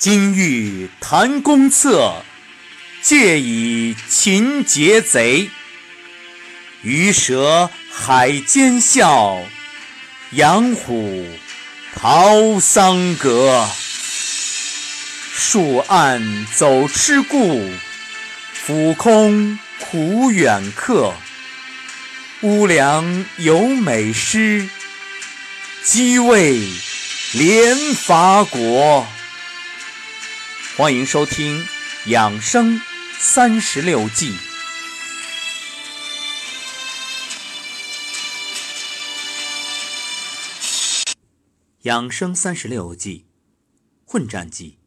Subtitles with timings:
[0.00, 2.22] 今欲谈公策，
[3.02, 5.50] 借以擒劫贼。
[6.80, 9.42] 鱼蛇海间笑，
[10.30, 11.28] 羊虎
[11.94, 13.68] 逃桑阁。
[15.34, 17.70] 树暗走痴故，
[18.54, 21.12] 俯空苦远客。
[22.40, 24.66] 屋梁有美诗，
[25.84, 26.58] 积为
[27.34, 29.06] 连伐国。
[30.76, 31.56] 欢迎收听
[32.10, 32.80] 《养生
[33.18, 34.30] 三十六计》。
[41.82, 43.26] 养生三十六计，
[44.04, 44.78] 混战计，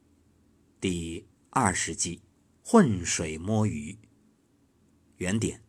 [0.79, 2.21] 第二十计：
[2.63, 3.99] 浑水摸鱼。
[5.17, 5.61] 原点：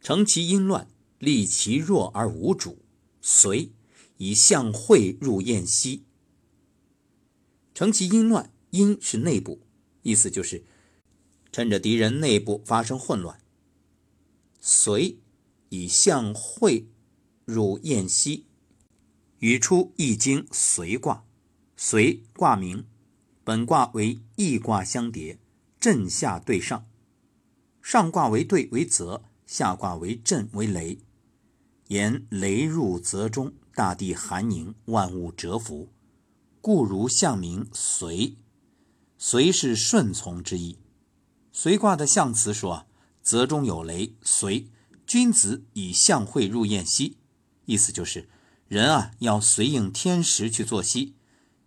[0.00, 2.82] 乘其阴乱，利其弱而无主，
[3.20, 3.72] 遂
[4.16, 6.06] 以相会入燕西。
[7.74, 8.50] 乘其阴乱。
[8.70, 9.60] 阴是内部，
[10.02, 10.64] 意思就是
[11.50, 13.40] 趁着敌人内部发生混乱，
[14.60, 15.18] 随
[15.70, 16.88] 以象会
[17.44, 18.46] 入燕西，
[19.38, 21.24] 语出《易经》随卦，
[21.76, 22.84] 随卦名，
[23.44, 25.38] 本卦为易卦相叠，
[25.80, 26.86] 震下对上，
[27.80, 30.98] 上卦为兑为泽，下卦为震为雷，
[31.86, 35.88] 言雷入泽中，大地寒凝，万物蛰伏，
[36.60, 38.36] 故如象名随。
[39.18, 40.78] 随是顺从之意。
[41.52, 42.86] 随卦的象辞说
[43.20, 44.70] ：“泽中有雷，随
[45.06, 47.18] 君子以象会入宴息。”
[47.66, 48.28] 意思就是
[48.68, 51.16] 人啊要随应天时去作息。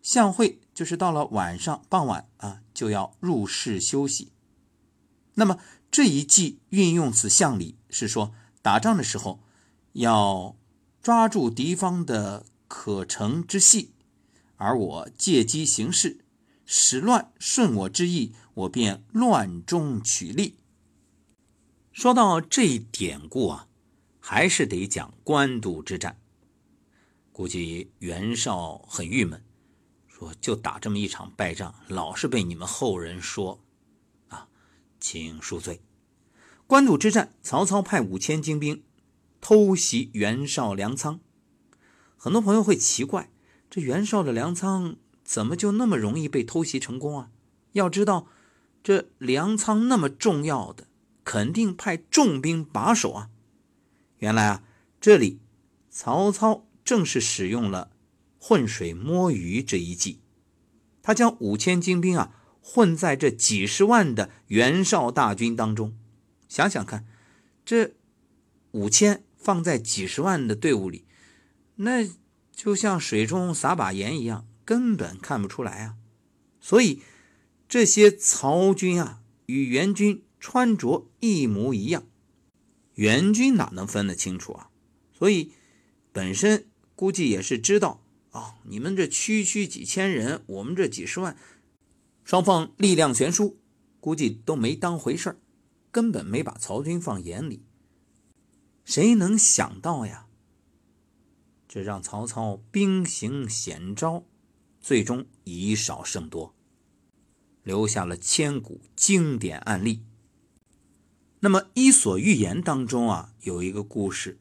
[0.01, 4.31] 象会就是到了晚上傍晚啊就要入室休息。
[5.35, 5.59] 那么
[5.91, 9.43] 这一计运用此象理，是说打仗的时候
[9.93, 10.55] 要
[11.01, 13.93] 抓住敌方的可乘之隙，
[14.55, 16.23] 而我借机行事。
[16.73, 20.55] 使乱顺我之意，我便乱中取利。
[21.91, 23.67] 说到这一典故啊，
[24.21, 26.17] 还是得讲官渡之战。
[27.33, 29.43] 估计袁绍很郁闷，
[30.07, 33.61] 说就打这么一场败仗，老是被你们后人说，
[34.29, 34.47] 啊，
[34.97, 35.81] 请恕罪。
[36.67, 38.81] 官渡之战，曹操派五千精兵
[39.41, 41.19] 偷袭袁绍粮仓。
[42.15, 43.29] 很多朋友会奇怪，
[43.69, 44.95] 这袁绍的粮仓。
[45.23, 47.29] 怎么就那么容易被偷袭成功啊？
[47.73, 48.27] 要知道，
[48.83, 50.87] 这粮仓那么重要的，
[51.23, 53.29] 肯定派重兵把守啊。
[54.17, 54.63] 原来啊，
[54.99, 55.39] 这里
[55.89, 57.91] 曹操正是使用了
[58.39, 60.19] 浑水摸鱼这一计，
[61.01, 65.95] 他将五千精兵啊混在这几十万的袁绍大军当中。
[66.49, 67.05] 想想看，
[67.63, 67.93] 这
[68.71, 71.05] 五千放在几十万的队伍里，
[71.75, 72.07] 那
[72.53, 74.45] 就像水中撒把盐一样。
[74.71, 75.97] 根本看不出来啊！
[76.61, 77.01] 所以
[77.67, 82.05] 这些曹军啊，与袁军穿着一模一样，
[82.93, 84.69] 袁军哪能分得清楚啊？
[85.11, 85.51] 所以
[86.13, 91.35] 本身估计也是知道啊，你们这区区几千人，我们这几十万，
[92.23, 93.57] 双方力量悬殊，
[93.99, 95.37] 估计都没当回事儿，
[95.91, 97.65] 根本没把曹军放眼里。
[98.85, 100.27] 谁能想到呀？
[101.67, 104.23] 这让曹操兵行险招。
[104.81, 106.55] 最终以少胜多，
[107.63, 110.03] 留下了千古经典案例。
[111.39, 114.39] 那么《伊索寓言》当中啊，有一个故事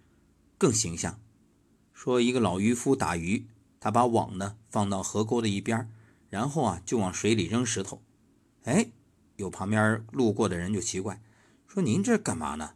[0.57, 1.21] 更形象，
[1.93, 3.47] 说一个老渔夫打鱼，
[3.79, 5.91] 他把网呢放到河沟的一边，
[6.29, 8.03] 然后啊就往水里扔石头。
[8.65, 8.91] 哎，
[9.37, 11.23] 有旁边路过的人就奇怪，
[11.67, 12.75] 说：“您这干嘛呢？”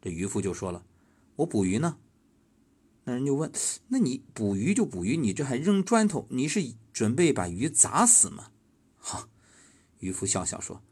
[0.00, 0.84] 这渔夫就说了
[1.36, 1.98] ：“我捕鱼呢。”
[3.08, 3.50] 那人就问
[3.88, 6.26] ：“那你捕鱼就捕鱼，你这还扔砖头？
[6.28, 8.50] 你是准备把鱼砸死吗？”
[8.98, 9.30] 好，
[10.00, 10.82] 渔夫笑笑说：“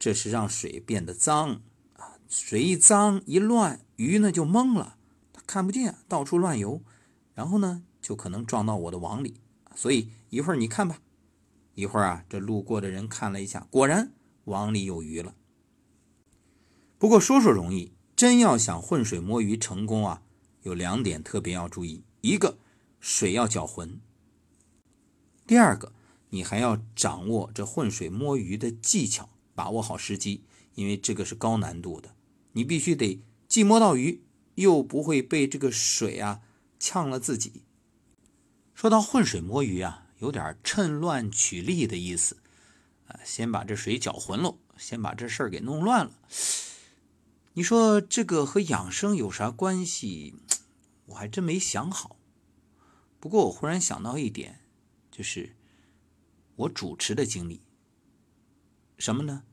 [0.00, 1.60] 这是让水变得脏
[1.98, 4.96] 啊，水一脏一乱，鱼呢就懵了，
[5.34, 6.82] 它看不见，到处乱游，
[7.34, 9.34] 然后呢就可能撞到我的网里。
[9.74, 11.02] 所以一会儿你看吧。
[11.74, 14.10] 一会儿啊，这路过的人看了一下，果然
[14.44, 15.34] 网里有鱼了。
[16.96, 20.22] 不过说说容易，真要想浑水摸鱼成功啊！”
[20.62, 22.58] 有两点特别要注意：一个，
[23.00, 24.00] 水要搅浑；
[25.46, 25.92] 第二个，
[26.30, 32.14] 你还要掌握这浑水摸鱼的技巧，把握好时机，因为这个是高难度的。
[32.52, 34.22] 你必须得既摸到鱼，
[34.56, 36.40] 又不会被这个水啊
[36.78, 37.62] 呛了自己。
[38.74, 42.38] 说到浑水摸鱼啊，有点趁乱取利的意思
[43.06, 46.12] 啊，先把这水搅浑喽，先把这事儿给弄乱了。
[47.54, 50.34] 你说这个和养生有啥关系？
[51.10, 52.16] 我还真没想好。
[53.20, 54.60] 不过我忽然想到一点，
[55.10, 55.54] 就是
[56.56, 57.60] 我主持的经历。
[58.98, 59.44] 什么呢？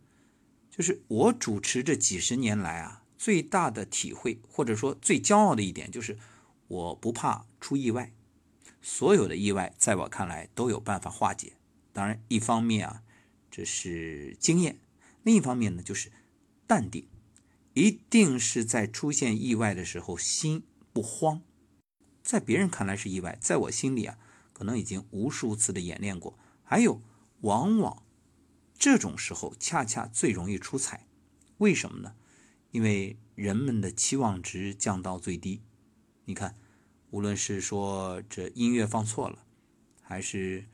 [0.70, 6.18] 就是我主持这几十年来啊，最大的体会或者说最骄傲的一点，就是
[6.68, 8.14] 我不怕出意外，
[8.82, 11.54] 所有的意外在我看来都有办法化解。
[11.92, 13.04] 当然，一方面啊，
[13.50, 14.76] 这是经验；
[15.24, 16.12] 另一方面呢，就是
[16.68, 17.08] 淡定，
[17.74, 20.64] 一定是在出现意外的时候心
[20.94, 21.42] 不慌。
[22.28, 24.18] 在别人看来是意外，在我心里啊，
[24.52, 26.38] 可能已经无数次的演练过。
[26.62, 27.02] 还有，
[27.40, 28.04] 往往
[28.78, 31.08] 这种时候恰恰最容易出彩。
[31.60, 32.16] 为什么呢？
[32.72, 35.62] 因为人们的期望值降到最低。
[36.26, 36.58] 你看，
[37.12, 39.46] 无论是说这音乐放错了，
[40.02, 40.66] 还是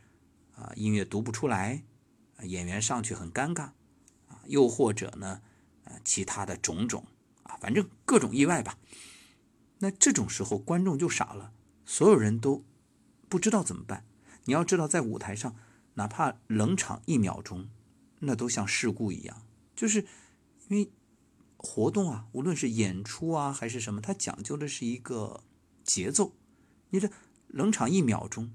[0.56, 1.84] 啊音乐读不出来，
[2.42, 3.66] 演员上去很尴尬，
[4.28, 5.44] 啊，又或者呢，
[5.84, 7.06] 啊其他的种种
[7.44, 8.76] 啊，反正各种意外吧。
[9.84, 11.52] 那这种时候，观众就傻了，
[11.86, 12.64] 所有人都
[13.28, 14.06] 不知道怎么办。
[14.46, 15.58] 你要知道，在舞台上，
[15.96, 17.68] 哪怕冷场一秒钟，
[18.20, 19.44] 那都像事故一样。
[19.76, 20.08] 就是
[20.70, 20.90] 因为
[21.58, 25.44] 活动啊，无论是演出啊还是什么，它讲究的是一个
[25.84, 26.34] 节奏。
[26.92, 27.10] 你这
[27.48, 28.54] 冷场一秒钟，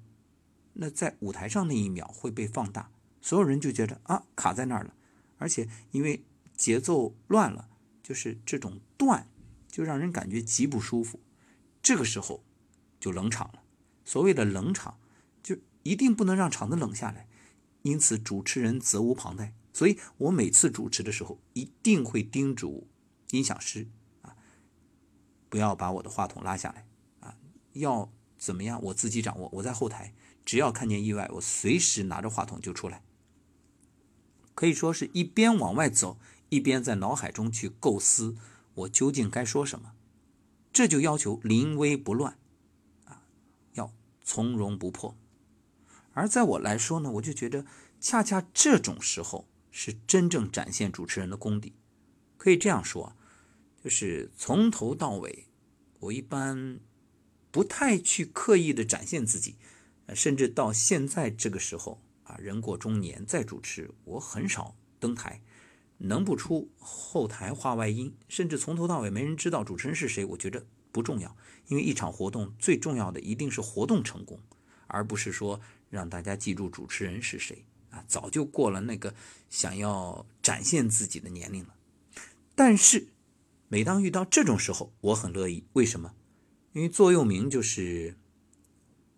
[0.73, 2.91] 那在舞台上那一秒会被放大，
[3.21, 4.95] 所有人就觉得啊卡在那儿了。
[5.37, 6.25] 而且因为
[6.57, 7.69] 节奏乱了，
[8.03, 9.29] 就是这种断。
[9.69, 11.21] 就让人感觉极不舒服，
[11.83, 12.43] 这个时候
[12.99, 13.63] 就冷场了。
[14.05, 14.99] 所谓的冷场，
[15.43, 17.29] 就一定不能让场子冷下来。
[17.83, 19.55] 因此，主持人责无旁贷。
[19.73, 22.89] 所以我每次主持的时候，一定会叮嘱
[23.31, 23.87] 音响师
[24.23, 24.35] 啊，
[25.49, 26.87] 不要把我的话筒拉下来
[27.21, 27.37] 啊，
[27.75, 29.49] 要怎么样我自己掌握。
[29.53, 30.13] 我在后台，
[30.45, 33.05] 只要看见意外，我随时拿着话筒就出来。
[34.55, 36.19] 可以说是一边往外走，
[36.49, 38.37] 一边在脑海中去构思。
[38.79, 39.93] 我究竟该说什么？
[40.73, 42.39] 这就要求临危不乱，
[43.05, 43.25] 啊，
[43.73, 43.93] 要
[44.23, 45.17] 从容不迫。
[46.13, 47.65] 而在我来说呢，我就觉得
[48.01, 51.75] 恰恰这种时候是真正展现主持人的功底。
[52.37, 53.17] 可以这样说，
[53.83, 55.47] 就是从头到尾，
[56.01, 56.79] 我一般
[57.51, 59.57] 不太去刻意的展现自己，
[60.15, 65.41] 甚至到现在这个时候啊，人过中年再主持，我很少登台。
[65.99, 71.37] 能不出后台话外音，甚至从头到尾没人知道主持人是谁，我觉得不重要。
[71.67, 74.41] 因为一场活动最重要的一定是活动成功，
[74.87, 75.61] 而不是说
[75.91, 78.03] 让大家记住主持人是谁啊。
[78.07, 79.13] 早就过了那个
[79.51, 81.75] 想要展现自己的年龄了。
[82.55, 83.09] 但是
[83.69, 85.65] 每当遇到这种时候，我很乐意。
[85.75, 86.15] 为什么？
[86.73, 88.17] 因为座右铭就是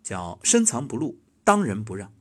[0.01, 2.11] 叫“深藏不露，当仁不让”，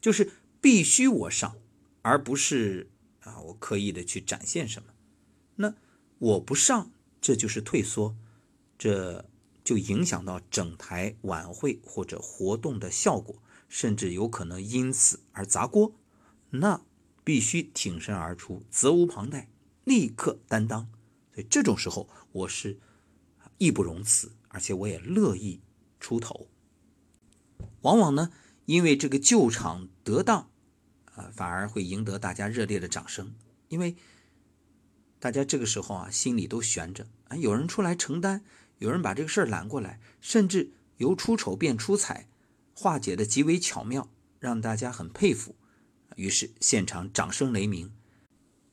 [0.00, 0.30] 就是
[0.60, 1.56] 必须我上，
[2.02, 2.90] 而不是。
[3.26, 4.92] 啊，我刻意的去展现什么，
[5.56, 5.74] 那
[6.18, 8.16] 我不上，这就是退缩，
[8.78, 9.28] 这
[9.64, 15.92] 就影响到整台晚会或者活动的效果，甚至有可能因此而砸锅。
[16.50, 16.80] 那
[17.24, 19.48] 必须挺身而出，责无旁贷，
[19.82, 20.88] 立刻担当。
[21.34, 22.78] 所以这种时候，我是
[23.58, 25.60] 义不容辞，而且我也乐意
[25.98, 26.46] 出头。
[27.82, 28.30] 往往呢，
[28.66, 30.48] 因为这个救场得当。
[31.16, 33.34] 啊，反而会赢得大家热烈的掌声，
[33.68, 33.96] 因为
[35.18, 38.44] 大家这个时候啊，心里都悬着啊，有人出来承担，
[38.78, 42.28] 有人把这个事儿揽过来，甚至由出丑变出彩，
[42.74, 45.56] 化解的极为巧妙，让大家很佩服。
[46.16, 47.90] 于是现场掌声雷鸣，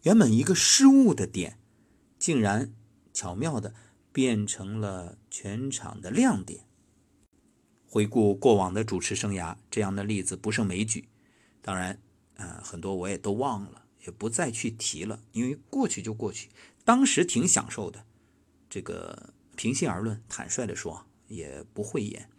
[0.02, 1.58] 原本一个失误的点，
[2.20, 2.74] 竟然
[3.14, 3.74] 巧妙的
[4.12, 6.66] 变成了全场的亮点。
[7.88, 11.08] 回顾过往的主持生涯，这样的例子不胜枚举。
[11.62, 12.00] 当然。
[12.38, 16.50] 啊，很多我也都忘了，也不再去提了，因为过去就过去。
[16.84, 18.06] 当时挺享受的，
[18.70, 22.30] 这个平心而论，坦率的说，也不会演。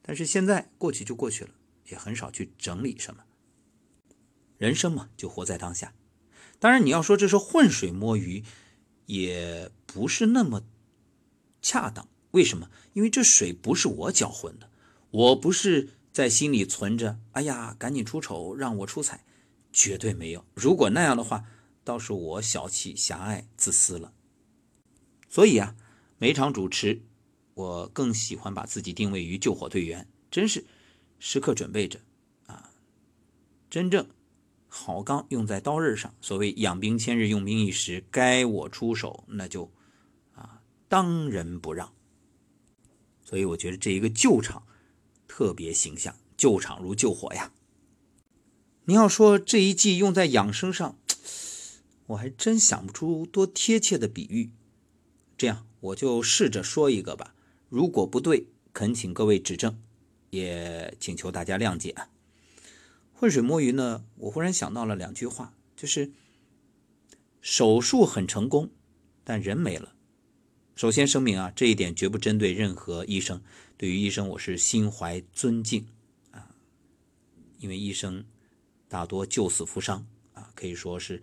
[0.00, 1.50] 但是现在过去就过去了，
[1.88, 3.24] 也很少去整理什么。
[4.56, 5.92] 人生嘛，就活在当下。
[6.58, 8.42] 当然，你要说这是浑水摸鱼，
[9.04, 10.64] 也不是那么
[11.60, 12.08] 恰当。
[12.30, 12.70] 为什么？
[12.94, 14.70] 因为这水不是我搅浑的，
[15.10, 15.90] 我不是。
[16.16, 19.22] 在心里存着，哎呀，赶紧出丑，让我出彩，
[19.76, 20.42] 绝对没有。
[20.54, 21.44] 如果那样的话，
[21.84, 24.14] 倒是我小气、狭隘、自私了。
[25.28, 25.76] 所以啊，
[26.16, 27.02] 每场主持，
[27.52, 30.64] 我更喜欢把自己定位于救火队员，真是
[31.18, 32.00] 时刻准备着
[32.46, 32.72] 啊，
[33.68, 34.08] 真正
[34.66, 36.14] 好钢用在刀刃上。
[36.22, 39.70] 所谓养兵千日，用兵一时，该我出手，那就
[40.32, 41.92] 啊，当仁不让。
[43.22, 44.62] 所以我觉得这一个救场。
[45.28, 47.52] 特别形象，救场如救火呀！
[48.88, 50.96] 你要说这一季用在养生上，
[52.06, 54.50] 我还真想不出多贴切的比喻。
[55.36, 57.34] 这样，我就试着说一个吧。
[57.68, 59.76] 如果不对，恳请各位指正，
[60.30, 61.96] 也请求大家谅解。
[63.12, 66.12] 浑水摸鱼呢，我忽然想到了两句话，就是
[67.40, 68.70] 手术很成功，
[69.24, 69.94] 但人没了。
[70.76, 73.42] 首先声明啊，这一点绝不针对任何医生，
[73.76, 75.88] 对于医生我是心怀尊敬
[76.30, 76.54] 啊，
[77.58, 78.24] 因为医生
[78.88, 81.22] 大多救死扶伤啊，可以说是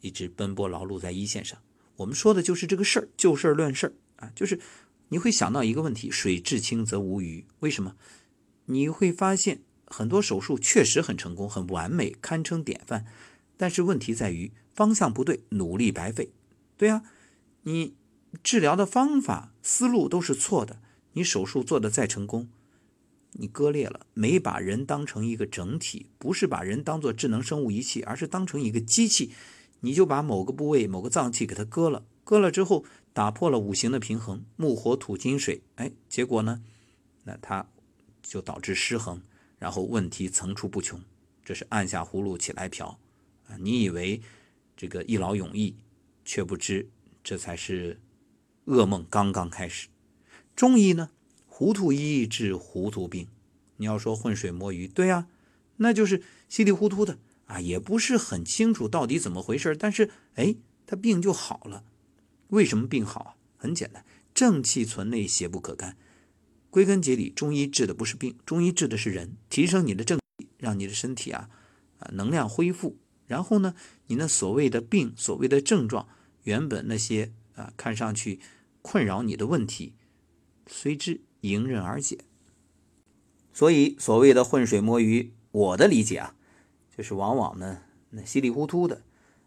[0.00, 1.58] 一直奔波劳碌在一线上。
[1.96, 4.60] 我们说的就是这个事儿，就事儿论事儿啊，就是
[5.08, 7.46] 你会想到一个问题：水至清则无鱼。
[7.60, 7.96] 为什么？
[8.66, 9.62] 你会发现。
[9.92, 13.06] 很多手术确实很成功、很完美，堪称典范。
[13.56, 16.32] 但是问题在于方向不对，努力白费。
[16.76, 17.02] 对啊，
[17.64, 17.96] 你
[18.44, 20.80] 治疗的方法、思路都是错的。
[21.14, 22.48] 你手术做的再成功，
[23.32, 29.32] 你割裂了，没把人当成一个整体，不是把人当做智能生物仪器，而是当成一个机器。
[29.80, 36.62] 你就把某个部位、某个脏器给它割了，割了之后打破了五行的平衡，木、火、土、金、水，哎，结果呢，
[37.24, 37.66] 那它
[38.22, 39.22] 就导致失衡。
[39.58, 41.02] 然后问题层出不穷，
[41.44, 42.98] 这是按下葫芦起来瓢
[43.46, 43.56] 啊！
[43.58, 44.22] 你以为
[44.74, 45.76] 这个一劳永逸，
[46.24, 46.88] 却不知
[47.22, 48.00] 这才是
[48.64, 49.88] 噩梦刚刚开始。
[50.56, 51.10] 中医呢，
[51.60, 53.28] 糊涂医治糊涂病。
[53.76, 55.26] 你要说浑水摸鱼，对呀，
[55.76, 59.76] 那就是稀里糊涂的啊，也不是很清楚到底怎么回事。
[59.76, 61.84] 但是哎，他病就好了。
[62.48, 63.34] 为什么病好啊？
[63.58, 65.98] 很简单，正气存内，邪不可干。
[66.70, 71.50] 归根结底，中医治的不是病，中医治的是人，提升你的正气，让你的身体啊，
[71.98, 72.96] 啊能量恢复。
[73.26, 73.74] 然后呢，
[74.06, 76.08] 你那所谓的病，所谓的症状，
[76.44, 78.40] 原本那些啊看上去
[78.80, 79.92] 困扰你的问题，
[80.66, 82.18] 随之迎刃而解。
[83.52, 86.36] 所以，所谓的浑水摸鱼，我的理解啊，
[86.96, 89.02] 就是往往呢，那稀里糊涂的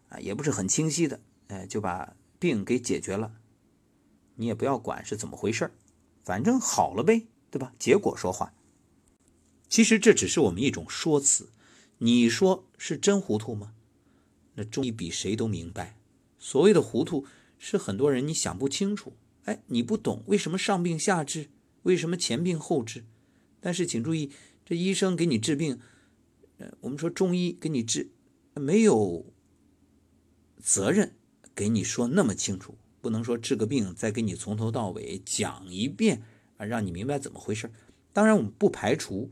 [0.09, 3.33] 啊，也不是很清晰的，哎，就把病给解决了。
[4.35, 5.71] 你也不要管是怎么回事儿。
[6.23, 7.73] 反正好了呗，对吧？
[7.77, 8.53] 结果说话。
[9.67, 11.50] 其实这只是我们一种说辞。
[12.00, 13.73] 你说是真糊涂吗？
[14.55, 15.97] 那中医比谁都明白。
[16.38, 17.25] 所谓的糊涂，
[17.57, 19.13] 是很多人你想不清楚。
[19.45, 21.50] 哎，你不懂为什么上病下治，
[21.83, 23.05] 为什么前病后治。
[23.61, 24.31] 但是请注意，
[24.65, 25.79] 这医生给你治病，
[26.57, 28.11] 呃，我们说中医给你治，
[28.55, 29.25] 没有
[30.61, 31.15] 责任
[31.55, 32.77] 给你说那么清楚。
[32.99, 36.23] 不能说治个病再给你从头到尾讲一遍
[36.57, 37.69] 啊，让你明白怎么回事。
[38.13, 39.31] 当然，我们不排除，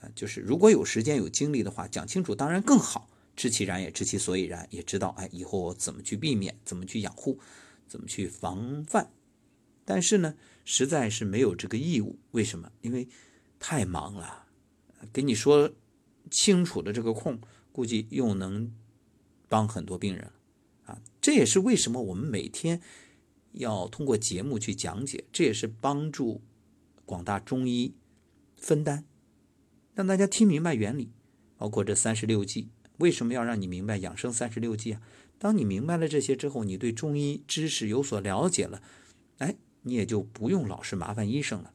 [0.00, 3.08] 啊，就是如果有时间有精力的话，讲清楚当然更好。
[3.34, 7.38] 知其然也，知其所以然，也知道哎，以后怎么去避免，怎么去养护，
[7.86, 9.10] 怎么去防范。
[9.92, 10.34] 但是呢，
[10.64, 12.18] 实在是没有这个义务。
[12.30, 12.72] 为什么？
[12.80, 13.06] 因为
[13.58, 14.46] 太忙了，
[15.12, 15.70] 给你说
[16.30, 17.38] 清楚的这个空，
[17.72, 18.72] 估计又能
[19.50, 20.32] 帮很多病人
[20.86, 21.02] 啊。
[21.20, 22.80] 这也是为什么我们每天。
[23.52, 26.40] 要通过节目去讲解，这也是帮助
[27.04, 27.94] 广大中医
[28.56, 29.04] 分担，
[29.92, 31.12] 让大家听明白原理。
[31.58, 35.02] 包括这三十六计，为什么要让你明白养生三十六计啊？
[35.38, 38.82] 当你明白了这些之后，你对中医知识有所了解了，
[39.36, 41.72] 哎，你也就不用老是麻烦医生了。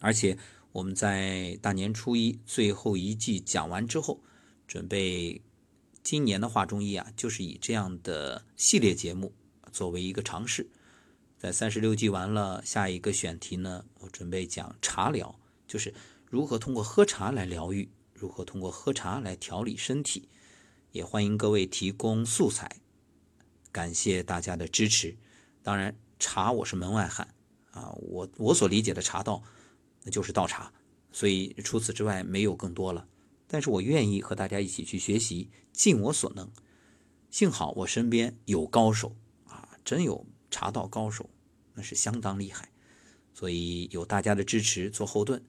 [0.00, 0.36] 而且
[0.72, 4.20] 我们在大年初一最后一季讲完之后，
[4.66, 5.42] 准备
[6.02, 9.32] 今年的话中医啊，就是以这样的系列节目。
[9.70, 10.68] 作为一个尝试，
[11.38, 15.94] 在三十六计完了，下一个选题呢，我准备讲茶疗，就是
[16.26, 20.28] 如何通过喝茶来疗愈，如何通过喝茶来调理身体。
[20.90, 22.70] 也欢迎各位提供素材，
[23.70, 25.16] 感谢大家的支持。
[25.62, 27.34] 当然，茶我是门外汉
[27.72, 29.42] 啊，我我所理解的茶道，
[30.04, 30.72] 那就是倒茶，
[31.10, 33.08] 所以除此之外没有更多了。
[33.48, 36.48] 但是我愿意和大家一起去学习，尽我所能。
[37.28, 39.16] 幸好我身边有高手
[39.48, 39.68] 啊。
[39.84, 41.28] 真有茶道高手，
[41.74, 42.70] 那是相当厉害，
[43.34, 45.42] 所以有大家的支持做后盾，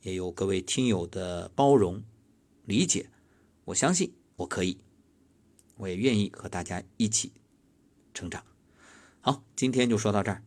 [0.00, 2.02] 也有各位听友的包容
[2.64, 3.10] 理解，
[3.66, 4.78] 我相信我可以，
[5.76, 7.30] 我也愿意和大家一起
[8.14, 8.42] 成长。
[9.26, 10.42] 好，今天就说到这儿，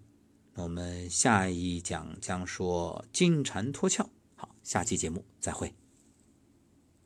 [0.53, 4.07] 我们下一讲将说金蝉脱壳。
[4.35, 5.73] 好，下期节目再会。